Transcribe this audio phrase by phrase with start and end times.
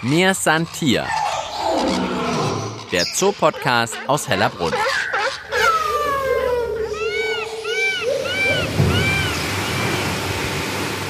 [0.00, 1.08] Mir Santier,
[2.92, 4.72] der Zoopodcast aus Hellerbrunn.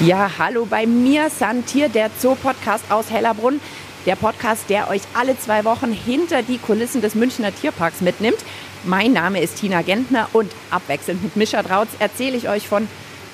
[0.01, 3.61] Ja, hallo bei mir Santier, der Zoopodcast aus Hellerbrunn.
[4.07, 8.39] Der Podcast, der euch alle zwei Wochen hinter die Kulissen des Münchner Tierparks mitnimmt.
[8.85, 12.89] Mein Name ist Tina Gentner und abwechselnd mit Mischa Drautz erzähle ich euch von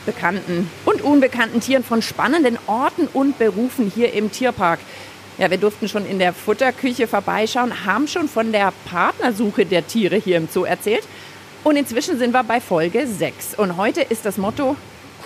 [0.04, 4.80] bekannten und unbekannten Tieren, von spannenden Orten und Berufen hier im Tierpark.
[5.36, 10.14] Ja, wir durften schon in der Futterküche vorbeischauen, haben schon von der Partnersuche der Tiere
[10.14, 11.02] hier im Zoo erzählt.
[11.64, 13.56] Und inzwischen sind wir bei Folge 6.
[13.56, 14.76] Und heute ist das Motto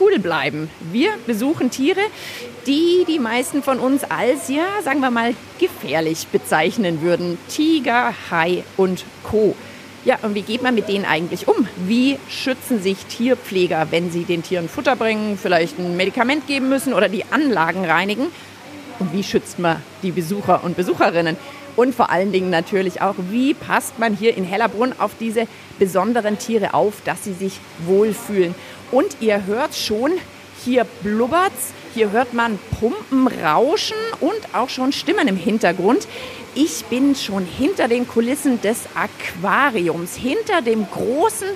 [0.01, 0.71] cool bleiben.
[0.81, 2.01] Wir besuchen Tiere,
[2.67, 7.37] die die meisten von uns als, ja, sagen wir mal, gefährlich bezeichnen würden.
[7.48, 9.55] Tiger, Hai und Co.
[10.06, 11.69] Ja, und wie geht man mit denen eigentlich um?
[11.77, 16.95] Wie schützen sich Tierpfleger, wenn sie den Tieren Futter bringen, vielleicht ein Medikament geben müssen
[16.95, 18.29] oder die Anlagen reinigen?
[18.98, 21.37] Und wie schützt man die Besucher und Besucherinnen?
[21.77, 25.47] Und vor allen Dingen natürlich auch, wie passt man hier in Hellerbrunn auf diese
[25.78, 28.55] besonderen Tiere auf, dass sie sich wohlfühlen?
[28.91, 30.12] Und ihr hört schon,
[30.64, 36.09] hier blubbert's, hier hört man Pumpen rauschen und auch schon Stimmen im Hintergrund.
[36.55, 41.48] Ich bin schon hinter den Kulissen des Aquariums, hinter dem großen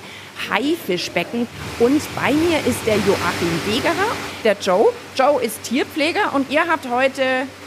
[0.51, 1.47] Haifischbecken.
[1.79, 4.93] Und bei mir ist der Joachim Wegerer, der Joe.
[5.17, 7.23] Joe ist Tierpfleger und ihr habt heute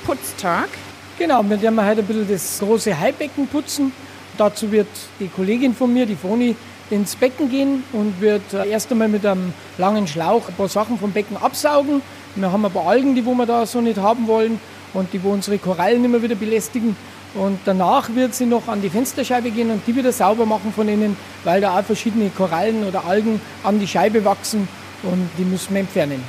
[0.05, 0.69] Putztag.
[1.17, 3.91] Genau, wir werden heute ein bisschen das große Haibecken putzen.
[4.37, 4.87] Dazu wird
[5.19, 6.55] die Kollegin von mir, die Foni,
[6.89, 11.11] ins Becken gehen und wird erst einmal mit einem langen Schlauch ein paar Sachen vom
[11.11, 12.01] Becken absaugen.
[12.35, 14.59] Wir haben ein paar Algen, die wo wir da so nicht haben wollen
[14.93, 16.95] und die wo unsere Korallen immer wieder belästigen.
[17.35, 20.87] Und danach wird sie noch an die Fensterscheibe gehen und die wieder sauber machen von
[20.87, 24.67] innen, weil da auch verschiedene Korallen oder Algen an die Scheibe wachsen
[25.03, 26.23] und die müssen wir entfernen.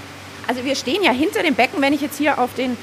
[0.48, 1.80] Also wir stehen ja hinter dem Becken.
[1.80, 2.76] Wenn ich jetzt hier auf den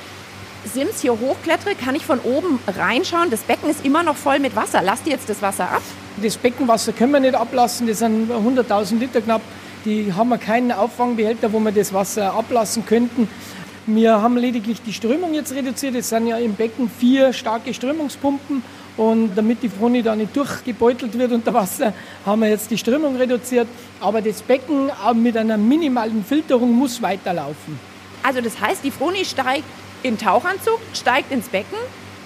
[0.65, 3.29] Sims hier hochklettere, kann ich von oben reinschauen.
[3.29, 4.81] Das Becken ist immer noch voll mit Wasser.
[4.81, 5.81] Lasst ihr jetzt das Wasser ab?
[6.21, 7.87] Das Beckenwasser können wir nicht ablassen.
[7.87, 9.41] Das sind 100.000 Liter knapp.
[9.83, 13.27] Die haben wir keinen Auffangbehälter, wo wir das Wasser ablassen könnten.
[13.85, 15.95] Wir haben lediglich die Strömung jetzt reduziert.
[15.95, 18.63] Es sind ja im Becken vier starke Strömungspumpen.
[18.95, 21.93] Und damit die Froni da nicht durchgebeutelt wird unter Wasser,
[22.25, 23.67] haben wir jetzt die Strömung reduziert.
[23.99, 27.77] Aber das Becken mit einer minimalen Filterung muss weiterlaufen.
[28.21, 29.65] Also das heißt, die Froni steigt
[30.03, 31.77] in Tauchanzug, steigt ins Becken.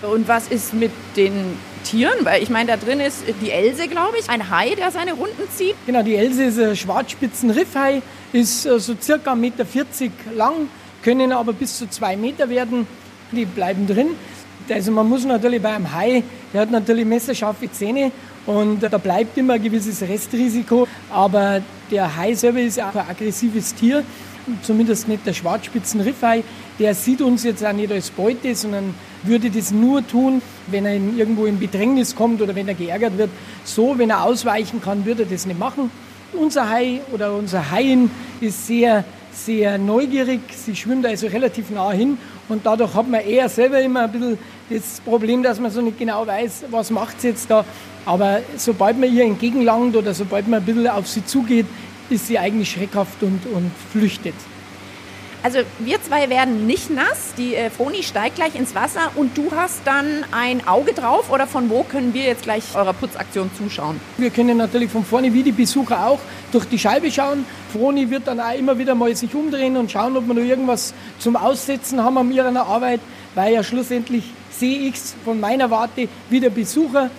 [0.04, 2.24] Und was ist mit den Tieren?
[2.24, 5.50] Weil ich meine, da drin ist die Else, glaube ich, ein Hai, der seine Runden
[5.56, 5.74] zieht.
[5.88, 9.66] Genau, die Else ist ein Schwarzspitzen-Riffhai, ist so circa 1,40 Meter
[10.36, 10.54] lang,
[11.08, 12.86] können aber bis zu zwei Meter werden.
[13.32, 14.08] Die bleiben drin.
[14.70, 16.22] Also man muss natürlich bei einem Hai,
[16.54, 18.12] der hat natürlich messerscharfe Zähne
[18.46, 20.86] und da bleibt immer ein gewisses Restrisiko.
[21.10, 24.04] Aber der Hai selber ist auch ein aggressives Tier,
[24.64, 26.44] zumindest nicht der Schwarzspitzen-Riffhai.
[26.78, 28.94] Der sieht uns jetzt auch nicht als Beute, sondern
[29.24, 33.30] würde das nur tun, wenn er irgendwo in Bedrängnis kommt oder wenn er geärgert wird.
[33.64, 35.90] So, wenn er ausweichen kann, würde er das nicht machen.
[36.34, 39.06] Unser Hai oder unser Haien ist sehr,
[39.46, 40.42] sehr neugierig.
[40.50, 42.18] Sie schwimmt also relativ nah hin
[42.50, 44.38] und dadurch hat man eher selber immer ein bisschen
[44.70, 47.64] das Problem, dass man so nicht genau weiß, was macht sie jetzt da.
[48.06, 51.66] Aber sobald man ihr entgegenlangt oder sobald man ein bisschen auf sie zugeht,
[52.10, 54.36] ist sie eigentlich schreckhaft und, und flüchtet.
[55.44, 57.34] Also wir zwei werden nicht nass.
[57.38, 61.48] Die äh, Froni steigt gleich ins Wasser und du hast dann ein Auge drauf oder
[61.48, 64.00] von wo können wir jetzt gleich eurer Putzaktion zuschauen?
[64.18, 66.20] Wir können natürlich von vorne wie die Besucher auch
[66.52, 67.46] durch die Scheibe schauen.
[67.72, 70.94] Froni wird dann auch immer wieder mal sich umdrehen und schauen, ob wir noch irgendwas
[71.20, 73.00] zum Aussetzen haben an ihrer Arbeit,
[73.36, 77.10] weil ja schlussendlich sehe ich es von meiner Warte wie der Besucher.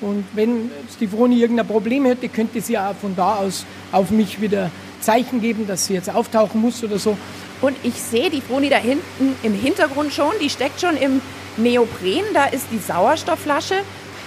[0.00, 0.70] Und wenn
[1.00, 4.70] die Froni irgendein Problem hätte, könnte sie auch von da aus auf mich wieder
[5.00, 7.16] Zeichen geben, dass sie jetzt auftauchen muss oder so.
[7.60, 11.22] Und ich sehe die Froni da hinten im Hintergrund schon, die steckt schon im
[11.56, 13.76] Neopren, da ist die Sauerstoffflasche.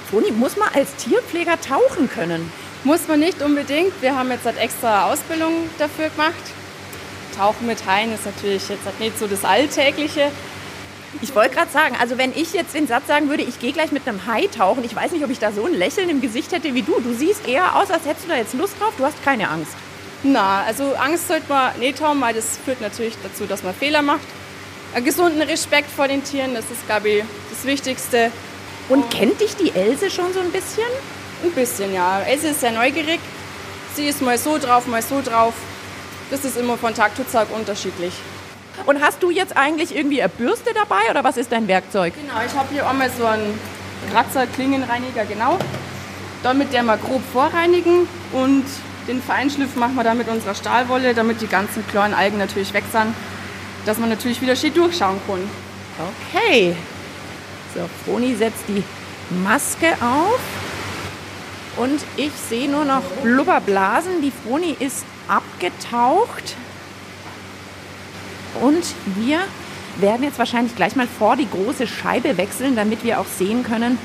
[0.09, 2.51] Froni, muss man als Tierpfleger tauchen können?
[2.83, 3.93] Muss man nicht unbedingt.
[4.01, 6.33] Wir haben jetzt halt extra Ausbildung dafür gemacht.
[7.37, 10.31] Tauchen mit Haien ist natürlich jetzt halt nicht so das Alltägliche.
[11.21, 13.91] Ich wollte gerade sagen, also wenn ich jetzt den Satz sagen würde, ich gehe gleich
[13.91, 16.51] mit einem Hai tauchen, ich weiß nicht, ob ich da so ein Lächeln im Gesicht
[16.51, 16.99] hätte wie du.
[16.99, 19.73] Du siehst eher aus, als hättest du da jetzt Lust drauf, du hast keine Angst.
[20.23, 24.01] Na, also Angst sollte man nicht haben, weil das führt natürlich dazu, dass man Fehler
[24.01, 24.27] macht.
[24.93, 28.31] Einen gesunden Respekt vor den Tieren, das ist, glaube ich, das Wichtigste.
[28.89, 29.07] Und oh.
[29.09, 30.87] kennt dich die Else schon so ein bisschen?
[31.43, 32.21] Ein bisschen, ja.
[32.21, 33.19] Else ist sehr neugierig.
[33.95, 35.53] Sie ist mal so drauf, mal so drauf.
[36.31, 38.13] Das ist immer von Tag zu Tag unterschiedlich.
[38.85, 42.13] Und hast du jetzt eigentlich irgendwie eine Bürste dabei oder was ist dein Werkzeug?
[42.15, 43.59] Genau, ich habe hier einmal so einen
[44.11, 45.57] Kratzer, Klingenreiniger, genau.
[46.43, 48.65] Damit der mal grob vorreinigen und
[49.07, 52.83] den Feinschliff machen wir dann mit unserer Stahlwolle, damit die ganzen kleinen Algen natürlich weg
[52.91, 53.13] sind,
[53.85, 55.49] dass man natürlich wieder schön durchschauen kann.
[56.33, 56.75] Okay.
[57.73, 58.83] So, Froni setzt die
[59.43, 60.39] Maske auf.
[61.77, 64.21] Und ich sehe nur noch Blubberblasen.
[64.21, 66.55] Die Froni ist abgetaucht.
[68.61, 69.39] Und wir
[69.97, 73.97] werden jetzt wahrscheinlich gleich mal vor die große Scheibe wechseln, damit wir auch sehen können,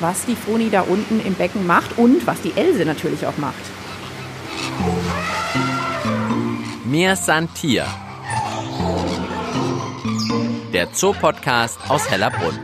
[0.00, 3.54] was die Froni da unten im Becken macht und was die Else natürlich auch macht.
[6.90, 7.84] Mir san Tier.
[10.72, 12.58] Der Zoopodcast aus Hellerbrunn.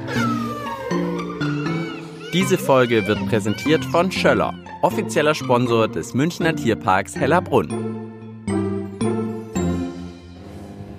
[2.33, 8.04] Diese Folge wird präsentiert von Schöller, offizieller Sponsor des Münchner Tierparks Hellerbrunn.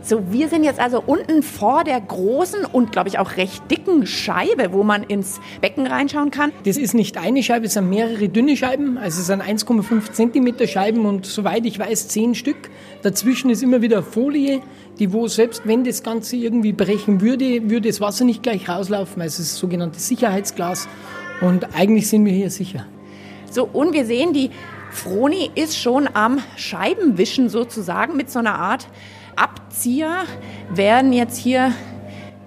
[0.08, 4.06] So, wir sind jetzt also unten vor der großen und, glaube ich, auch recht dicken
[4.06, 6.52] Scheibe, wo man ins Becken reinschauen kann.
[6.64, 9.00] Das ist nicht eine Scheibe, es sind mehrere dünne Scheiben.
[9.00, 12.70] Also es sind 1,5 Zentimeter Scheiben und soweit ich weiß, zehn Stück.
[13.02, 14.62] Dazwischen ist immer wieder Folie,
[15.00, 19.24] die wo selbst wenn das Ganze irgendwie brechen würde, würde das Wasser nicht gleich rauslaufen.
[19.24, 20.88] Also es ist sogenanntes Sicherheitsglas.
[21.42, 22.86] Und eigentlich sind wir hier sicher.
[23.50, 24.52] So, und wir sehen, die
[24.92, 28.88] Froni ist schon am Scheibenwischen sozusagen mit so einer Art
[29.36, 30.24] Abzieher
[30.70, 31.74] werden jetzt hier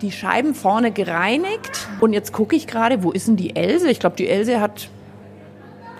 [0.00, 1.88] die Scheiben vorne gereinigt.
[2.00, 3.90] Und jetzt gucke ich gerade, wo ist denn die Else?
[3.90, 4.88] Ich glaube, die Else hat.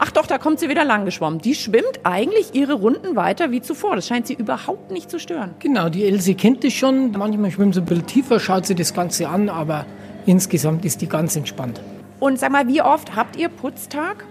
[0.00, 1.40] Ach doch, da kommt sie wieder lang geschwommen.
[1.40, 3.96] Die schwimmt eigentlich ihre Runden weiter wie zuvor.
[3.96, 5.55] Das scheint sie überhaupt nicht zu stören.
[5.58, 7.11] Genau, die Else kennt das schon.
[7.12, 9.87] Manchmal schwimmt sie ein bisschen tiefer, schaut sie das Ganze an, aber
[10.25, 11.81] insgesamt ist die ganz entspannt.
[12.20, 14.25] Und sag mal, wie oft habt ihr Putztag?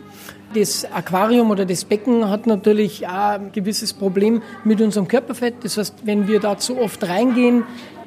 [0.54, 5.56] Das Aquarium oder das Becken hat natürlich auch ein gewisses Problem mit unserem Körperfett.
[5.64, 7.64] Das heißt, wenn wir da zu oft reingehen,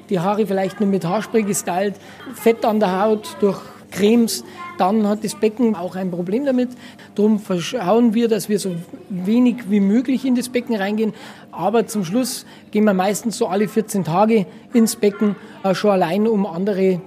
[0.09, 1.95] die Haare vielleicht nur mit Haarspray gestylt,
[2.35, 3.61] Fett an der Haut durch
[3.91, 4.45] Cremes,
[4.79, 6.71] dann hat das Becken auch ein Problem damit.
[7.15, 8.75] Darum verschauen wir, dass wir so
[9.09, 11.13] wenig wie möglich in das Becken reingehen.
[11.53, 16.27] Aber zum Schluss gehen wir meistens so alle 14 Tage ins Becken, äh, schon allein
[16.27, 17.01] um andere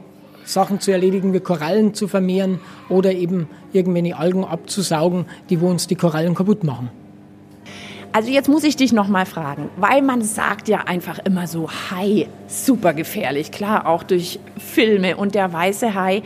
[0.45, 2.60] Sachen zu erledigen, wie Korallen zu vermehren
[2.90, 6.90] oder eben irgendwelche Algen abzusaugen, die wo uns die Korallen kaputt machen.
[8.16, 11.68] Also jetzt muss ich dich noch mal fragen, weil man sagt ja einfach immer so
[11.90, 16.22] Hai, super gefährlich, klar, auch durch Filme und der weiße Hai.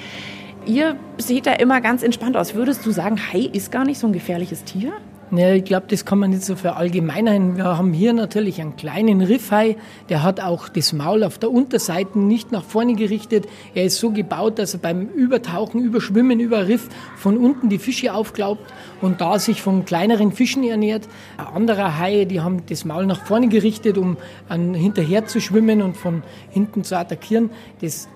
[0.65, 2.55] Ihr seht da immer ganz entspannt aus.
[2.55, 4.91] Würdest du sagen, Hai ist gar nicht so ein gefährliches Tier?
[5.29, 7.57] Ja, ich glaube, das kann man nicht so verallgemeinern.
[7.57, 9.75] Wir haben hier natürlich einen kleinen Riffhai,
[10.07, 13.45] der hat auch das Maul auf der Unterseite nicht nach vorne gerichtet.
[13.75, 16.87] Er ist so gebaut, dass er beim Übertauchen, Überschwimmen über Riff
[17.17, 18.61] von unten die Fische aufglaubt
[19.01, 21.09] und da sich von kleineren Fischen ernährt.
[21.35, 24.15] Andere Haie, die haben das Maul nach vorne gerichtet, um
[24.49, 27.49] hinterher zu schwimmen und von hinten zu attackieren.
[27.81, 28.07] Das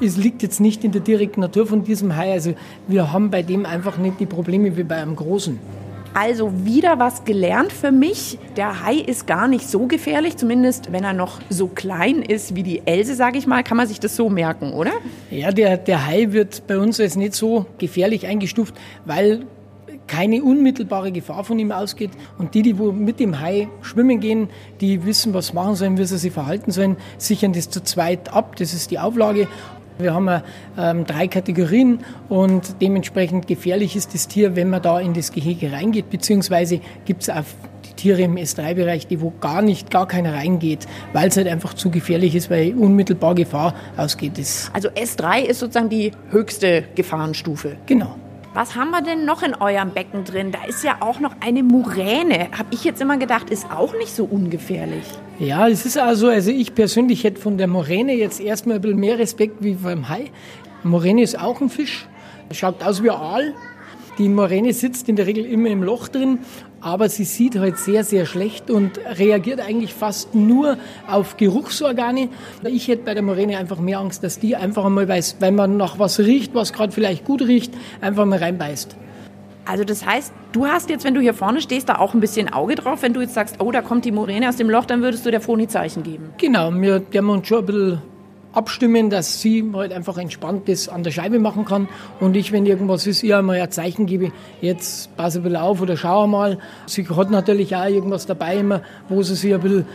[0.00, 2.32] es liegt jetzt nicht in der direkten Natur von diesem Hai.
[2.32, 2.54] Also
[2.88, 5.85] wir haben bei dem einfach nicht die Probleme wie bei einem großen.
[6.18, 8.38] Also wieder was gelernt für mich.
[8.56, 12.62] Der Hai ist gar nicht so gefährlich, zumindest wenn er noch so klein ist wie
[12.62, 14.92] die Else, sage ich mal, kann man sich das so merken, oder?
[15.30, 18.74] Ja, der, der Hai wird bei uns jetzt nicht so gefährlich eingestuft,
[19.04, 19.44] weil
[20.06, 22.12] keine unmittelbare Gefahr von ihm ausgeht.
[22.38, 24.48] Und die, die wo mit dem Hai schwimmen gehen,
[24.80, 28.56] die wissen, was machen sollen, wie sie sich verhalten sollen, sichern das zu zweit ab.
[28.56, 29.48] Das ist die Auflage.
[29.98, 30.42] Wir haben
[30.78, 35.72] ähm, drei Kategorien und dementsprechend gefährlich ist das Tier, wenn man da in das Gehege
[35.72, 37.44] reingeht, beziehungsweise gibt es auch
[37.86, 41.74] die Tiere im S3-Bereich, die wo gar nicht, gar keiner reingeht, weil es halt einfach
[41.74, 44.32] zu gefährlich ist, weil unmittelbar Gefahr ausgeht.
[44.72, 47.76] Also S3 ist sozusagen die höchste Gefahrenstufe.
[47.86, 48.16] Genau.
[48.56, 50.50] Was haben wir denn noch in eurem Becken drin?
[50.50, 52.48] Da ist ja auch noch eine Muräne.
[52.56, 55.04] Habe ich jetzt immer gedacht, ist auch nicht so ungefährlich.
[55.38, 58.98] Ja, es ist also, also ich persönlich hätte von der Moräne jetzt erstmal ein bisschen
[58.98, 60.30] mehr Respekt wie vom Hai.
[60.84, 62.06] Moräne ist auch ein Fisch,
[62.50, 63.54] schaut aus wie ein Aal.
[64.18, 66.38] Die Moräne sitzt in der Regel immer im Loch drin,
[66.80, 72.30] aber sie sieht halt sehr, sehr schlecht und reagiert eigentlich fast nur auf Geruchsorgane.
[72.64, 75.76] Ich hätte bei der Moräne einfach mehr Angst, dass die einfach einmal weiß, wenn man
[75.76, 78.96] nach was riecht, was gerade vielleicht gut riecht, einfach mal reinbeißt.
[79.66, 82.50] Also das heißt, du hast jetzt, wenn du hier vorne stehst, da auch ein bisschen
[82.50, 83.02] Auge drauf.
[83.02, 85.30] Wenn du jetzt sagst, oh, da kommt die Moräne aus dem Loch, dann würdest du
[85.30, 86.30] der Froni Zeichen geben.
[86.38, 88.02] Genau, wir haben uns schon ein bisschen
[88.56, 91.88] abstimmen, dass sie halt einfach entspannt das an der Scheibe machen kann.
[92.20, 95.80] Und ich, wenn irgendwas ist, ihr einmal ein Zeichen gebe, jetzt pass ein bisschen auf
[95.80, 96.58] oder schau mal.
[96.86, 99.86] Sie hat natürlich auch irgendwas dabei immer, wo sie sich ein bisschen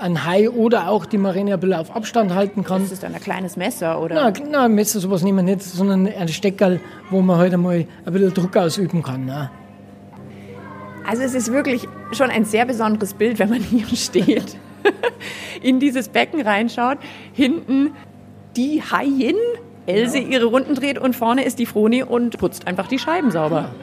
[0.00, 2.82] ein Hai oder auch die Marine ein bisschen auf Abstand halten kann.
[2.82, 4.14] Das ist dann ein kleines Messer, oder?
[4.16, 6.80] Nein, ein Messer, sowas nehmen wir nicht, sondern ein Steckerl,
[7.10, 9.26] wo man halt einmal ein bisschen Druck ausüben kann.
[9.26, 9.50] Ne?
[11.06, 14.56] Also es ist wirklich schon ein sehr besonderes Bild, wenn man hier steht,
[15.62, 16.98] in dieses Becken reinschaut,
[17.32, 17.92] hinten
[18.56, 19.36] die Haien,
[19.86, 20.28] Else ja.
[20.28, 23.74] ihre Runden dreht und vorne ist die Froni und putzt einfach die Scheiben sauber.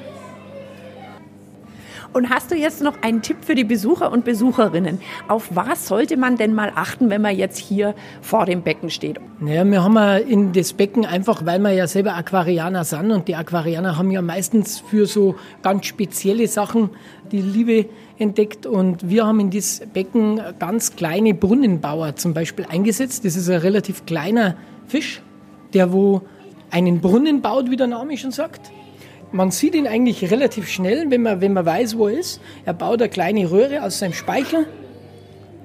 [2.12, 5.00] Und hast du jetzt noch einen Tipp für die Besucher und Besucherinnen?
[5.28, 9.20] Auf was sollte man denn mal achten, wenn man jetzt hier vor dem Becken steht?
[9.40, 13.36] Naja, wir haben in das Becken einfach, weil wir ja selber Aquarianer sind und die
[13.36, 16.90] Aquarianer haben ja meistens für so ganz spezielle Sachen
[17.32, 17.86] die Liebe
[18.18, 23.24] entdeckt und wir haben in das Becken ganz kleine Brunnenbauer zum Beispiel eingesetzt.
[23.24, 24.56] Das ist ein relativ kleiner
[24.88, 25.22] Fisch,
[25.74, 26.24] der wo
[26.72, 28.72] einen Brunnen baut, wie der Name schon sagt.
[29.32, 32.42] Man sieht ihn eigentlich relativ schnell, wenn man, wenn man weiß, wo er ist.
[32.66, 34.66] Er baut eine kleine Röhre aus seinem Speichel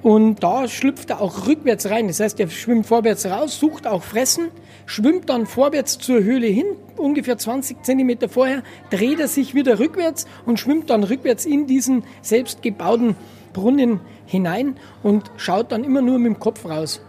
[0.02, 2.08] und da schlüpft er auch rückwärts rein.
[2.08, 4.48] Das heißt, er schwimmt vorwärts raus, sucht auch Fressen,
[4.84, 6.66] schwimmt dann vorwärts zur Höhle hin,
[6.98, 12.04] ungefähr 20 Zentimeter vorher, dreht er sich wieder rückwärts und schwimmt dann rückwärts in diesen
[12.20, 13.16] selbst gebauten
[13.54, 17.00] Brunnen hinein und schaut dann immer nur mit dem Kopf raus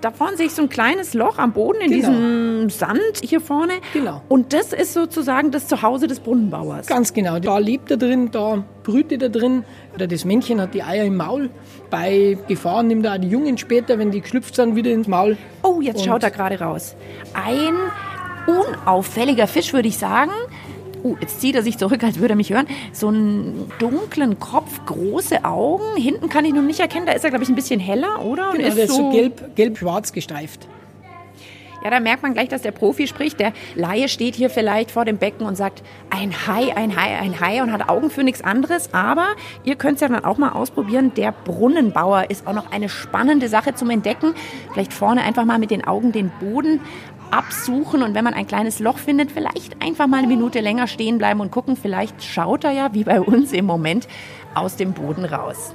[0.00, 2.08] da vorne sehe ich so ein kleines Loch am Boden in genau.
[2.08, 3.74] diesem Sand hier vorne.
[3.92, 4.22] Genau.
[4.28, 6.86] Und das ist sozusagen das Zuhause des Brunnenbauers.
[6.86, 7.38] Ganz genau.
[7.38, 9.64] Da lebt er drin, da brütet er drin.
[9.94, 11.50] Oder das Männchen hat die Eier im Maul.
[11.90, 15.36] Bei Gefahr nimmt er auch die Jungen später, wenn die geschlüpft sind, wieder ins Maul.
[15.62, 16.94] Oh, jetzt Und schaut er gerade raus.
[17.34, 17.74] Ein
[18.46, 20.30] unauffälliger Fisch, würde ich sagen.
[21.02, 22.66] Uh, jetzt zieht er sich zurück, als würde er mich hören.
[22.92, 25.96] So einen dunklen Kopf, große Augen.
[25.96, 27.06] Hinten kann ich noch nicht erkennen.
[27.06, 28.52] Da ist er, glaube ich, ein bisschen heller, oder?
[28.52, 30.66] Genau, ist der ist so, so gelb, gelb-schwarz gestreift.
[31.88, 33.40] Ja, da merkt man gleich, dass der Profi spricht.
[33.40, 37.40] Der Laie steht hier vielleicht vor dem Becken und sagt, ein Hai, ein Hai, ein
[37.40, 38.92] Hai und hat Augen für nichts anderes.
[38.92, 39.28] Aber
[39.64, 41.12] ihr könnt es ja dann auch mal ausprobieren.
[41.16, 44.34] Der Brunnenbauer ist auch noch eine spannende Sache zum Entdecken.
[44.70, 46.80] Vielleicht vorne einfach mal mit den Augen den Boden
[47.30, 51.16] absuchen und wenn man ein kleines Loch findet, vielleicht einfach mal eine Minute länger stehen
[51.16, 51.74] bleiben und gucken.
[51.74, 54.08] Vielleicht schaut er ja, wie bei uns im Moment,
[54.54, 55.74] aus dem Boden raus.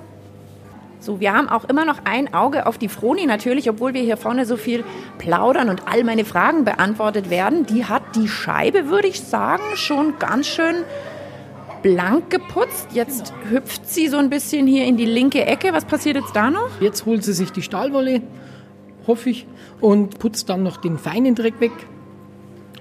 [1.03, 4.15] So, wir haben auch immer noch ein Auge auf die Froni natürlich, obwohl wir hier
[4.15, 4.85] vorne so viel
[5.17, 7.65] plaudern und all meine Fragen beantwortet werden.
[7.65, 10.75] Die hat die Scheibe, würde ich sagen, schon ganz schön
[11.81, 12.87] blank geputzt.
[12.93, 15.73] Jetzt hüpft sie so ein bisschen hier in die linke Ecke.
[15.73, 16.69] Was passiert jetzt da noch?
[16.79, 18.21] Jetzt holt sie sich die Stahlwolle,
[19.05, 19.45] hoffe ich,
[19.81, 21.73] und putzt dann noch den feinen Dreck weg.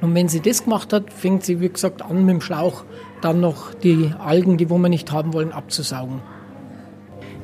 [0.00, 2.84] Und wenn sie das gemacht hat, fängt sie, wie gesagt, an mit dem Schlauch
[3.20, 6.20] dann noch die Algen, die wo wir nicht haben wollen, abzusaugen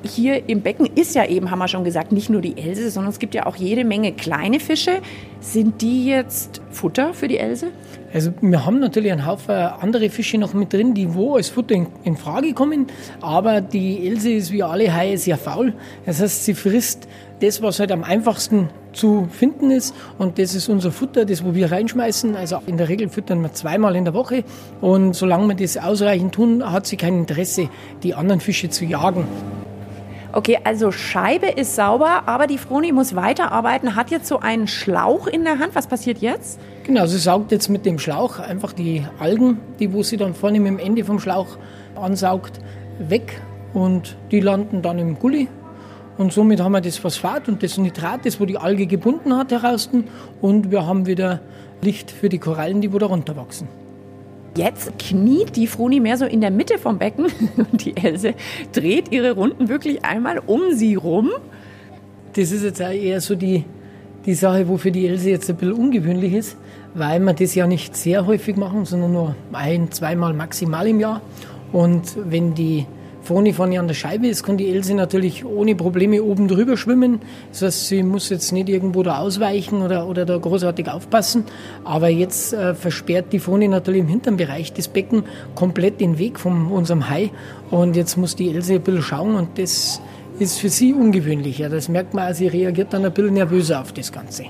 [0.02, 3.10] hier im Becken ist ja eben, haben wir schon gesagt, nicht nur die Else, sondern
[3.10, 5.00] es gibt ja auch jede Menge kleine Fische.
[5.40, 7.68] Sind die jetzt Futter für die Else?
[8.12, 11.74] Also wir haben natürlich einen Haufen andere Fische noch mit drin, die wo als Futter
[11.74, 12.86] in, in Frage kommen.
[13.20, 15.74] Aber die Else ist wie alle Haie sehr faul.
[16.06, 17.06] Das heißt, sie frisst
[17.40, 19.94] das, was halt am einfachsten zu finden ist.
[20.16, 22.34] Und das ist unser Futter, das wo wir reinschmeißen.
[22.34, 24.42] Also in der Regel füttern wir zweimal in der Woche.
[24.80, 27.68] Und solange wir das ausreichend tun, hat sie kein Interesse,
[28.02, 29.24] die anderen Fische zu jagen.
[30.30, 35.26] Okay, also Scheibe ist sauber, aber die Froni muss weiterarbeiten, hat jetzt so einen Schlauch
[35.26, 35.74] in der Hand.
[35.74, 36.60] Was passiert jetzt?
[36.84, 40.60] Genau, sie saugt jetzt mit dem Schlauch einfach die Algen, die wo sie dann vorne
[40.60, 41.56] mit dem Ende vom Schlauch
[41.94, 42.60] ansaugt,
[42.98, 43.40] weg
[43.72, 45.48] und die landen dann im Gully.
[46.18, 49.50] Und somit haben wir das Phosphat und das Nitrat, das wo die Alge gebunden hat,
[49.50, 49.88] heraus
[50.42, 51.40] und wir haben wieder
[51.80, 53.68] Licht für die Korallen, die wo da runterwachsen.
[54.58, 58.34] Jetzt kniet die Froni mehr so in der Mitte vom Becken und die Else
[58.72, 61.30] dreht ihre Runden wirklich einmal um sie rum.
[62.32, 63.64] Das ist jetzt eher so die,
[64.26, 66.56] die Sache, wofür die Else jetzt ein bisschen ungewöhnlich ist,
[66.94, 71.20] weil wir das ja nicht sehr häufig machen, sondern nur ein, zweimal maximal im Jahr.
[71.70, 72.86] Und wenn die
[73.22, 77.20] vorne vorne an der Scheibe ist, kann die Else natürlich ohne Probleme oben drüber schwimmen.
[77.50, 81.44] Das heißt, sie muss jetzt nicht irgendwo da ausweichen oder, oder da großartig aufpassen.
[81.84, 86.38] Aber jetzt äh, versperrt die Foni natürlich im hinteren Bereich des Becken komplett den Weg
[86.38, 87.30] von unserem Hai.
[87.70, 90.00] Und jetzt muss die Else ein bisschen schauen und das
[90.38, 91.58] ist für sie ungewöhnlich.
[91.58, 94.44] Ja, das merkt man, sie reagiert dann ein bisschen nervöser auf das Ganze.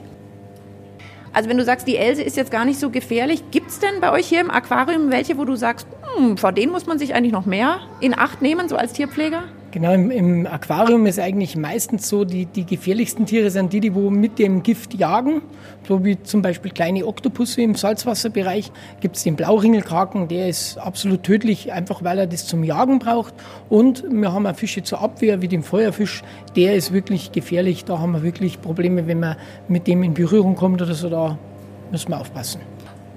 [1.32, 4.00] Also wenn du sagst, die Else ist jetzt gar nicht so gefährlich, gibt es denn
[4.00, 7.14] bei euch hier im Aquarium welche, wo du sagst, hm, vor denen muss man sich
[7.14, 9.44] eigentlich noch mehr in Acht nehmen, so als Tierpfleger?
[9.70, 13.94] Genau, im, im, Aquarium ist eigentlich meistens so, die, die gefährlichsten Tiere sind die, die
[13.94, 15.42] wo mit dem Gift jagen.
[15.86, 18.72] So wie zum Beispiel kleine Oktopusse im Salzwasserbereich.
[19.00, 23.34] Gibt es den Blauringelkraken, der ist absolut tödlich, einfach weil er das zum Jagen braucht.
[23.68, 26.22] Und wir haben auch Fische zur Abwehr, wie den Feuerfisch.
[26.56, 27.84] Der ist wirklich gefährlich.
[27.84, 29.36] Da haben wir wirklich Probleme, wenn man
[29.68, 31.10] mit dem in Berührung kommt oder so.
[31.10, 31.36] Da
[31.90, 32.60] müssen wir aufpassen.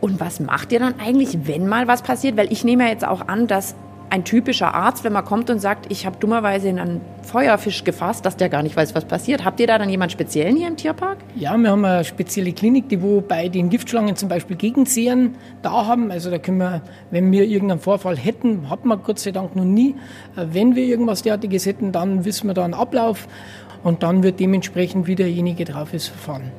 [0.02, 2.36] Und was macht ihr dann eigentlich, wenn mal was passiert?
[2.36, 3.76] Weil ich nehme ja jetzt auch an, dass
[4.12, 8.26] ein typischer Arzt, wenn man kommt und sagt, ich habe dummerweise in einen Feuerfisch gefasst,
[8.26, 9.46] dass der gar nicht weiß, was passiert.
[9.46, 11.18] Habt ihr da dann jemanden speziellen hier im Tierpark?
[11.34, 15.86] Ja, wir haben eine spezielle Klinik, die wo bei den Giftschlangen zum Beispiel Gegensehern da
[15.86, 16.12] haben.
[16.12, 19.64] Also da können wir, wenn wir irgendeinen Vorfall hätten, hat man Gott sei Dank noch
[19.64, 19.96] nie.
[20.36, 23.30] Äh, wenn wir irgendwas derartiges hätten, dann wissen wir da einen Ablauf
[23.82, 26.52] und dann wird dementsprechend, wie derjenige drauf ist, verfahren.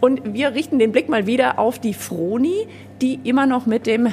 [0.00, 2.66] Und wir richten den Blick mal wieder auf die Froni,
[3.00, 4.08] die immer noch mit dem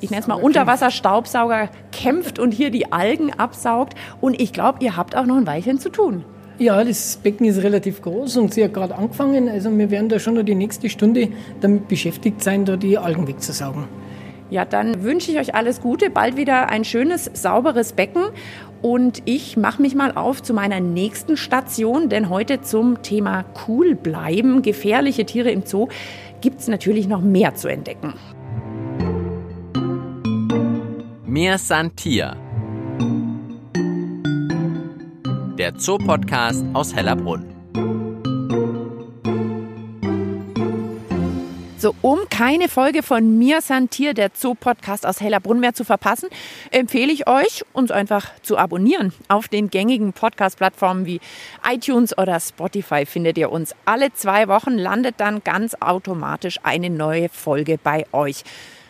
[0.00, 3.94] ich nenne es mal Unterwasserstaubsauger kämpft und hier die Algen absaugt.
[4.20, 6.24] Und ich glaube, ihr habt auch noch ein Weilchen zu tun.
[6.58, 9.48] Ja, das Becken ist relativ groß und sie hat gerade angefangen.
[9.48, 11.28] Also wir werden da schon noch die nächste Stunde
[11.60, 13.84] damit beschäftigt sein, da die Algen wegzusaugen.
[14.50, 18.24] Ja, dann wünsche ich euch alles Gute, bald wieder ein schönes, sauberes Becken.
[18.82, 23.94] Und ich mache mich mal auf zu meiner nächsten Station, denn heute zum Thema cool
[23.94, 25.88] bleiben, gefährliche Tiere im Zoo,
[26.42, 28.12] gibt es natürlich noch mehr zu entdecken.
[31.24, 32.36] Mir Santier.
[35.58, 37.53] Der Zoopodcast aus Hellerbrunn.
[41.84, 46.30] So, um keine Folge von Mir Santier, der Zoo-Podcast aus Hellerbrunn mehr zu verpassen,
[46.70, 49.12] empfehle ich euch, uns einfach zu abonnieren.
[49.28, 51.20] Auf den gängigen Podcast-Plattformen wie
[51.70, 53.74] iTunes oder Spotify findet ihr uns.
[53.84, 58.44] Alle zwei Wochen landet dann ganz automatisch eine neue Folge bei euch.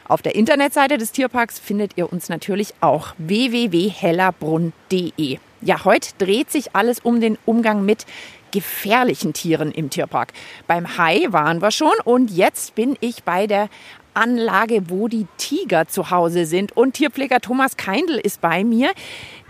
[0.07, 5.39] Auf der Internetseite des Tierparks findet ihr uns natürlich auch www.hellerbrunn.de.
[5.63, 8.07] Ja, heute dreht sich alles um den Umgang mit
[8.55, 10.33] gefährlichen Tieren im Tierpark.
[10.69, 13.69] Beim Hai waren wir schon und jetzt bin ich bei der
[14.15, 16.77] Anlage, wo die Tiger zu Hause sind.
[16.77, 18.93] Und Tierpfleger Thomas Keindl ist bei mir.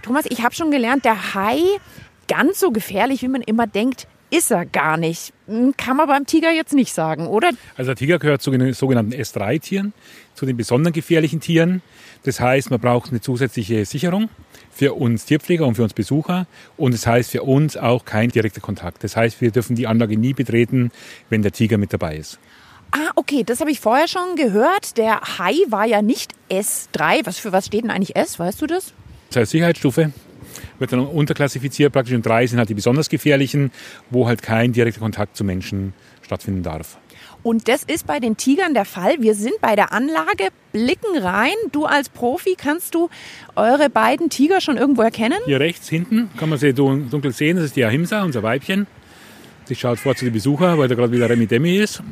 [0.03, 1.59] Thomas, ich habe schon gelernt, der Hai,
[2.29, 5.35] ganz so gefährlich, wie man immer denkt, ist er gar nicht.
[5.47, 7.51] Hm, kann man beim Tiger jetzt nicht sagen, oder?
[7.77, 9.93] Also der Tiger gehört zu den sogenannten S3-Tieren,
[10.35, 11.83] zu den besonders gefährlichen Tieren.
[12.25, 14.29] Das heißt, man braucht eine zusätzliche Sicherung
[14.71, 16.47] für uns Tierpfleger und für uns Besucher.
[16.77, 19.05] Und das heißt für uns auch kein direkter Kontakt.
[19.05, 20.91] Das heißt, wir dürfen die Anlage nie betreten,
[21.31, 22.39] wenn der Tiger mit dabei ist.
[22.91, 24.97] Ah, okay, das habe ich vorher schon gehört.
[24.99, 27.25] Der Hai war ja nicht S3.
[27.25, 28.39] Was für was steht denn eigentlich S?
[28.39, 28.93] Weißt du das?
[29.31, 30.13] Das heißt Sicherheitsstufe.
[30.79, 33.73] Wird dann unterklassifiziert praktisch und drei sind halt die besonders gefährlichen,
[34.11, 36.99] wo halt kein direkter Kontakt zu Menschen stattfinden darf.
[37.45, 39.17] Und das ist bei den Tigern der Fall.
[39.21, 41.53] Wir sind bei der Anlage, blicken rein.
[41.73, 43.11] Du als Profi, kannst du
[43.55, 45.37] eure beiden Tiger schon irgendwo erkennen?
[45.45, 47.57] Hier rechts hinten kann man sie dunkel sehen.
[47.59, 48.87] Das ist die Ahimsa, unser Weibchen.
[49.67, 52.03] Sie schaut vor zu den Besuchern, weil da gerade wieder Remi Demi ist.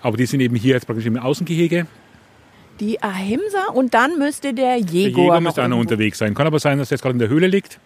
[0.00, 1.86] Aber die sind eben hier jetzt praktisch im Außengehege.
[2.80, 5.16] Die Ahimsa und dann müsste der Jäger.
[5.16, 6.32] Der Jäger müsste auch noch unterwegs sein.
[6.34, 7.78] Kann aber sein, dass er jetzt gerade in der Höhle liegt,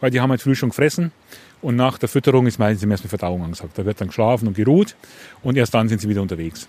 [0.00, 1.12] weil die haben halt früh schon gefressen.
[1.62, 3.76] Und nach der Fütterung ist meistens erst eine Verdauung angesagt.
[3.76, 4.96] Da wird dann geschlafen und geruht
[5.42, 6.68] und erst dann sind sie wieder unterwegs.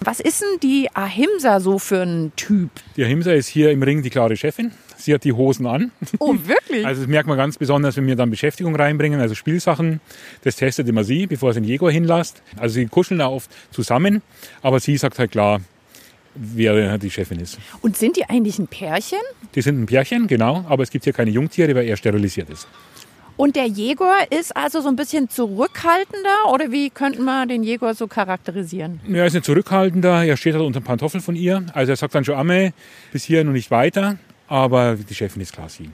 [0.00, 2.70] Was ist denn die Ahimsa so für ein Typ?
[2.96, 4.72] Die Ahimsa ist hier im Ring die klare Chefin.
[4.96, 5.92] Sie hat die Hosen an.
[6.18, 6.84] Oh, wirklich?
[6.90, 10.00] Also das merkt man ganz besonders, wenn wir dann Beschäftigung reinbringen, also Spielsachen.
[10.42, 12.42] Das testet immer sie, bevor sie den Jäger hinlässt.
[12.56, 14.22] Also sie kuscheln auch oft zusammen,
[14.62, 15.60] aber sie sagt halt klar,
[16.34, 17.58] wer die Chefin ist.
[17.82, 19.18] Und sind die eigentlich ein Pärchen?
[19.54, 22.66] Die sind ein Pärchen, genau, aber es gibt hier keine Jungtiere, weil er sterilisiert ist.
[23.40, 27.94] Und der Jäger ist also so ein bisschen zurückhaltender oder wie könnten wir den Jäger
[27.94, 29.00] so charakterisieren?
[29.08, 31.64] Ja, er ist nicht zurückhaltender, er steht halt unter dem Pantoffel von ihr.
[31.72, 32.74] Also er sagt dann schon einmal
[33.12, 35.88] bis hier und nicht weiter, aber die Chefin ist klar sie.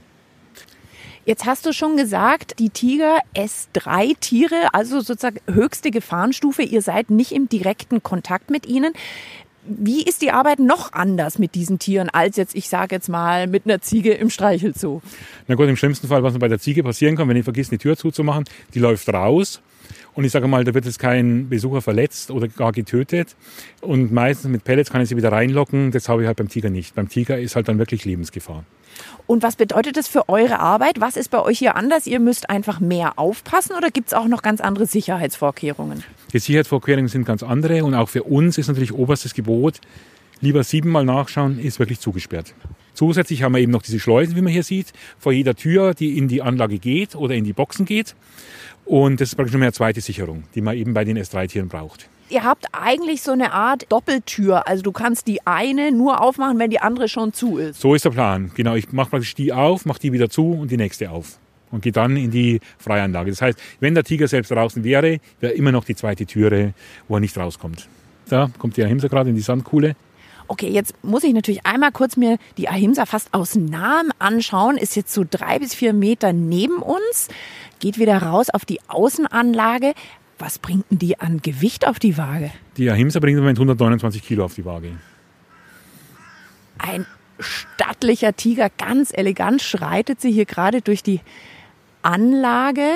[1.24, 6.64] Jetzt hast du schon gesagt, die Tiger S3-Tiere, also sozusagen höchste Gefahrenstufe.
[6.64, 8.92] Ihr seid nicht im direkten Kontakt mit ihnen.
[9.68, 13.46] Wie ist die Arbeit noch anders mit diesen Tieren als jetzt, ich sage jetzt mal,
[13.46, 15.02] mit einer Ziege im Streichelzoo?
[15.48, 17.79] Na gut, im schlimmsten Fall, was bei der Ziege passieren kann, wenn ich vergesse, die
[17.79, 19.61] Tür zuzumachen, die läuft raus.
[20.14, 23.37] Und ich sage mal, da wird jetzt kein Besucher verletzt oder gar getötet.
[23.83, 25.90] Und meistens mit Pellets kann ich sie wieder reinlocken.
[25.90, 26.94] Das habe ich halt beim Tiger nicht.
[26.94, 28.64] Beim Tiger ist halt dann wirklich Lebensgefahr.
[29.26, 31.00] Und was bedeutet das für eure Arbeit?
[31.00, 32.07] Was ist bei euch hier anders?
[32.07, 36.02] Ihr müsst einfach mehr aufpassen oder gibt es auch noch ganz andere Sicherheitsvorkehrungen?
[36.37, 39.81] Die Sicherheitsvorkehrungen sind ganz andere und auch für uns ist natürlich oberstes Gebot,
[40.42, 42.53] lieber siebenmal nachschauen, ist wirklich zugesperrt.
[42.92, 46.18] Zusätzlich haben wir eben noch diese Schleusen, wie man hier sieht, vor jeder Tür, die
[46.18, 48.14] in die Anlage geht oder in die Boxen geht.
[48.85, 52.07] Und das ist praktisch noch eine zweite Sicherung, die man eben bei den S3-Tieren braucht.
[52.29, 54.68] Ihr habt eigentlich so eine Art Doppeltür.
[54.68, 57.81] Also du kannst die eine nur aufmachen, wenn die andere schon zu ist.
[57.81, 58.51] So ist der Plan.
[58.55, 61.38] Genau, ich mache praktisch die auf, mache die wieder zu und die nächste auf.
[61.70, 63.31] Und gehe dann in die Freianlage.
[63.31, 66.74] Das heißt, wenn der Tiger selbst draußen wäre, wäre immer noch die zweite Türe,
[67.09, 67.88] wo er nicht rauskommt.
[68.29, 69.96] Da kommt die Ahimsa gerade in die Sandkuhle.
[70.48, 74.76] Okay, jetzt muss ich natürlich einmal kurz mir die Ahimsa fast aus Nahem anschauen.
[74.76, 77.29] Ist jetzt so drei bis vier Meter neben uns,
[77.81, 79.94] geht wieder raus auf die Außenanlage.
[80.38, 82.52] Was bringt denn die an Gewicht auf die Waage?
[82.76, 84.92] Die Ahimsa bringt im Moment 129 Kilo auf die Waage.
[86.79, 87.07] Ein
[87.40, 91.20] stattlicher Tiger, ganz elegant schreitet sie hier gerade durch die
[92.06, 92.88] Anlage.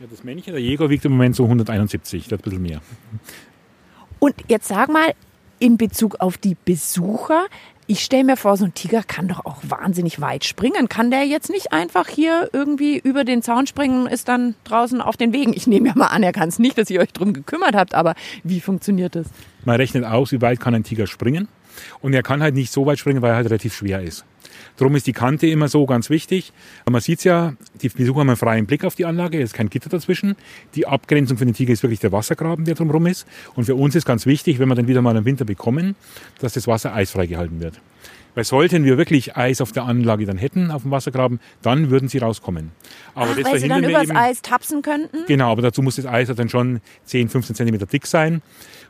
[0.00, 2.80] Ja, das Männchen, der Jäger, wiegt im Moment so 171, das ein bisschen mehr.
[4.18, 5.12] Und jetzt sag mal,
[5.58, 7.46] in Bezug auf die Besucher,
[7.86, 10.88] ich stelle mir vor, so ein Tiger kann doch auch wahnsinnig weit springen.
[10.88, 15.00] Kann der jetzt nicht einfach hier irgendwie über den Zaun springen und ist dann draußen
[15.00, 15.52] auf den Wegen?
[15.52, 17.94] Ich nehme ja mal an, er kann es nicht, dass ihr euch drum gekümmert habt,
[17.94, 19.26] aber wie funktioniert das?
[19.64, 21.48] Man rechnet aus, wie weit kann ein Tiger springen.
[22.00, 24.24] Und er kann halt nicht so weit springen, weil er halt relativ schwer ist.
[24.76, 26.52] Darum ist die Kante immer so ganz wichtig.
[26.88, 29.70] Man sieht ja, die Besucher haben einen freien Blick auf die Anlage, es ist kein
[29.70, 30.36] Gitter dazwischen.
[30.74, 33.26] Die Abgrenzung für den Tiger ist wirklich der Wassergraben, der drumherum ist.
[33.54, 35.96] Und für uns ist ganz wichtig, wenn wir dann wieder mal im Winter bekommen,
[36.40, 37.80] dass das Wasser eisfrei gehalten wird.
[38.36, 42.10] Weil sollten wir wirklich Eis auf der Anlage dann hätten, auf dem Wassergraben, dann würden
[42.10, 42.70] sie rauskommen.
[43.14, 45.24] Aber Ach, das weil sie dann übers eben, Eis tapsen könnten?
[45.26, 48.42] Genau, aber dazu muss das Eis dann schon 10, 15 Zentimeter dick sein.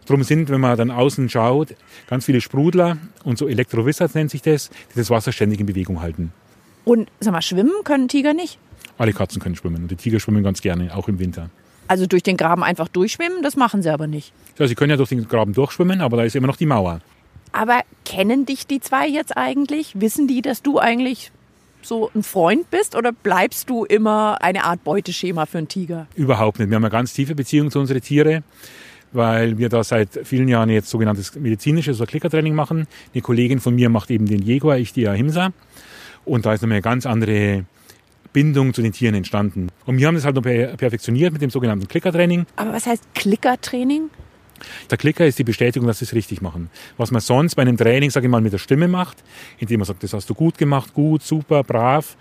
[0.07, 1.75] Drum sind, wenn man dann außen schaut,
[2.09, 6.01] ganz viele Sprudler und so Elektrowissers nennt sich das, die das Wasser ständig in Bewegung
[6.01, 6.33] halten.
[6.85, 8.59] Und sag mal, schwimmen können Tiger nicht?
[8.99, 11.51] Alle Katzen können schwimmen und die Tiger schwimmen ganz gerne, auch im Winter.
[11.88, 14.33] Also durch den Graben einfach durchschwimmen, das machen sie aber nicht.
[14.59, 17.01] Ja, sie können ja durch den Graben durchschwimmen, aber da ist immer noch die Mauer.
[17.53, 19.92] Aber kennen dich die zwei jetzt eigentlich?
[19.95, 21.31] Wissen die, dass du eigentlich
[21.83, 26.07] so ein Freund bist oder bleibst du immer eine Art Beuteschema für einen Tiger?
[26.16, 26.69] Überhaupt nicht.
[26.71, 28.45] Wir haben eine ganz tiefe Beziehung zu unseren Tieren,
[29.16, 32.87] weil wir da seit vielen Jahren jetzt sogenanntes medizinisches oder Klickertraining machen.
[33.14, 35.52] Eine Kollegin von mir macht eben den Jaguar, ich die Ahimsa.
[36.24, 37.64] Und da ist eine ganz andere
[38.33, 39.68] Bindung zu den Tieren entstanden.
[39.87, 42.46] Und wir haben das halt noch perfektioniert mit dem sogenannten Klickertraining.
[42.57, 44.11] Aber was heißt Klickertraining?
[44.90, 46.70] Der Klicker ist die Bestätigung, dass sie es richtig machen.
[46.96, 49.22] Was man sonst bei einem Training, sage ich mal, mit der Stimme macht,
[49.59, 52.16] indem man sagt, das hast du gut gemacht, gut, super, brav.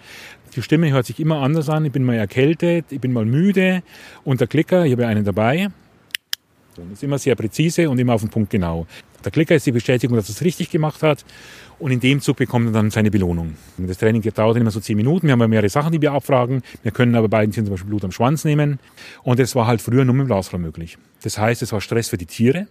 [0.55, 1.86] Die Stimme hört sich immer anders an.
[1.86, 3.84] Ich bin mal erkältet, ich bin mal müde.
[4.23, 5.69] Und der Klicker, ich habe einen dabei,
[6.84, 8.88] das ist immer sehr präzise und immer auf den Punkt genau.
[9.24, 11.26] Der Klicker ist die Bestätigung, dass er es richtig gemacht hat.
[11.78, 13.56] Und in dem Zug bekommt er dann seine Belohnung.
[13.78, 15.28] Das Training dauert immer so zehn Minuten.
[15.28, 16.62] Wir haben ja mehrere Sachen, die wir abfragen.
[16.84, 18.80] Wir können aber beiden Tieren zum Beispiel Blut am Schwanz nehmen.
[19.24, 20.98] Und das war halt früher nur mit dem Blasrohr möglich.
[21.24, 22.68] Das heißt, es war Stress für die Tiere.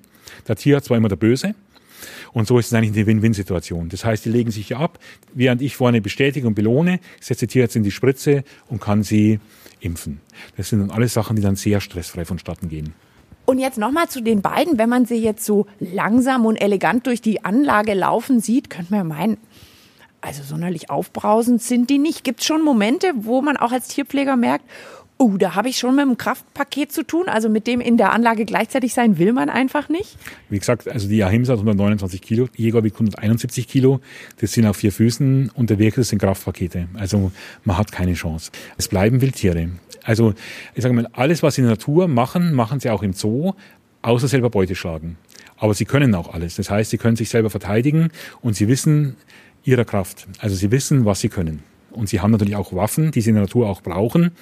[0.49, 1.55] Der Tierarzt war immer der Böse.
[2.33, 3.89] Und so ist es eigentlich eine Win-Win-Situation.
[3.89, 4.99] Das heißt, die legen sich ab,
[5.33, 9.39] während ich vorne bestätige und belohne, setzt der Tierarzt in die Spritze und kann sie
[9.81, 10.21] impfen.
[10.57, 12.95] Das sind dann alles Sachen, die dann sehr stressfrei vonstatten gehen.
[13.47, 14.79] Und jetzt nochmal zu den beiden.
[14.79, 19.01] Wenn man sie jetzt so langsam und elegant durch die Anlage laufen sieht, könnte man
[19.01, 19.37] ja meinen,
[20.21, 22.25] also sonderlich aufbrausend sind die nicht.
[22.25, 24.65] Gibt es schon Momente, wo man auch als Tierpfleger merkt,
[25.17, 27.29] Oh, da habe ich schon mit einem Kraftpaket zu tun.
[27.29, 30.19] Also mit dem in der Anlage gleichzeitig sein will man einfach nicht.
[30.51, 34.01] Wie gesagt, also die Ahimsa hat 129 Kilo, Jäger wiegt 171 Kilo.
[34.41, 36.89] Das sind auf vier Füßen unterwegs, das sind Kraftpakete.
[36.95, 37.31] Also
[37.65, 38.51] man hat keine Chance.
[38.77, 39.69] Es bleiben Wildtiere.
[40.05, 40.35] Also
[40.75, 43.55] ich sage mal, alles, was sie in der Natur machen, machen sie auch im Zoo,
[44.03, 45.17] außer selber Beute schlagen.
[45.57, 46.57] Aber sie können auch alles.
[46.57, 48.11] Das heißt, sie können sich selber verteidigen
[48.43, 49.17] und sie wissen
[49.65, 50.27] ihrer Kraft.
[50.39, 51.63] Also sie wissen, was sie können.
[51.91, 54.33] Und sie haben natürlich auch Waffen, die sie in der Natur auch brauchen,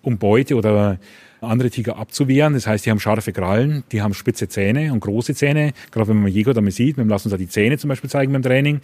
[0.00, 0.98] um Beute oder
[1.42, 2.54] andere Tiger abzuwehren.
[2.54, 5.72] Das heißt, die haben scharfe Krallen, die haben spitze Zähne und große Zähne.
[5.90, 8.32] Gerade wenn man Jäger damit sieht, wir lassen uns da die Zähne zum Beispiel zeigen
[8.32, 8.80] beim Training.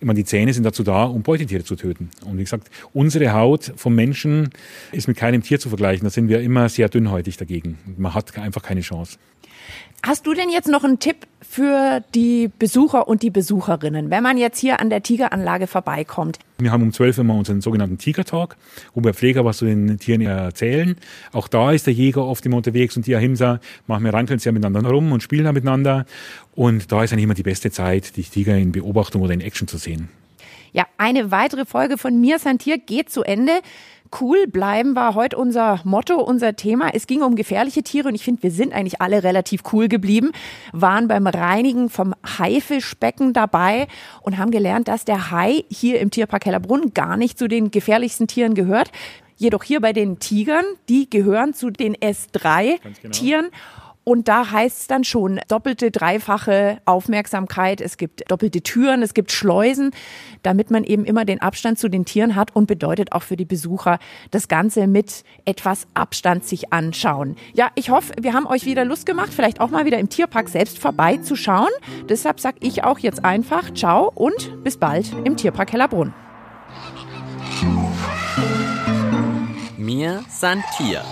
[0.00, 2.10] Ich meine, die Zähne sind dazu da, um Beutetiere zu töten.
[2.24, 4.50] Und wie gesagt, unsere Haut vom Menschen
[4.92, 6.04] ist mit keinem Tier zu vergleichen.
[6.04, 7.78] Da sind wir immer sehr dünnhäutig dagegen.
[7.96, 9.18] Man hat einfach keine Chance.
[10.04, 14.36] Hast du denn jetzt noch einen Tipp für die Besucher und die Besucherinnen, wenn man
[14.36, 16.40] jetzt hier an der Tigeranlage vorbeikommt?
[16.58, 18.56] Wir haben um 12 Uhr immer unseren sogenannten Tiger-Talk,
[18.94, 20.96] wo wir Pfleger was zu den Tieren erzählen.
[21.30, 24.50] Auch da ist der Jäger oft immer unterwegs und die Ahimsa machen wir rankeln sehr
[24.50, 26.04] miteinander rum und spielen da miteinander.
[26.56, 29.68] Und da ist eigentlich immer die beste Zeit, die Tiger in Beobachtung oder in Action
[29.68, 30.08] zu sehen.
[30.72, 33.52] Ja, eine weitere Folge von Mir Santier geht zu Ende.
[34.20, 36.90] Cool bleiben war heute unser Motto, unser Thema.
[36.94, 40.32] Es ging um gefährliche Tiere und ich finde, wir sind eigentlich alle relativ cool geblieben,
[40.72, 43.86] waren beim Reinigen vom Haifischbecken dabei
[44.20, 48.26] und haben gelernt, dass der Hai hier im Tierpark Hellerbrunn gar nicht zu den gefährlichsten
[48.26, 48.90] Tieren gehört.
[49.36, 53.46] Jedoch hier bei den Tigern, die gehören zu den S3-Tieren.
[53.46, 53.81] Genau.
[54.04, 57.80] Und da heißt es dann schon doppelte, dreifache Aufmerksamkeit.
[57.80, 59.92] Es gibt doppelte Türen, es gibt Schleusen,
[60.42, 63.44] damit man eben immer den Abstand zu den Tieren hat und bedeutet auch für die
[63.44, 63.98] Besucher
[64.30, 67.36] das Ganze mit etwas Abstand sich anschauen.
[67.54, 70.48] Ja, ich hoffe, wir haben euch wieder Lust gemacht, vielleicht auch mal wieder im Tierpark
[70.48, 71.70] selbst vorbeizuschauen.
[72.08, 76.12] Deshalb sage ich auch jetzt einfach Ciao und bis bald im Tierpark Hellerbrunn.
[79.76, 81.02] Mir Santier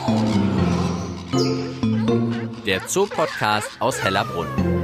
[2.67, 4.80] der Zoopodcast aus Hellerbrunn.